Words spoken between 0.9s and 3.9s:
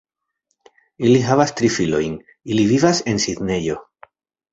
Ili havas tri filojn, ili vivas en Sidnejo.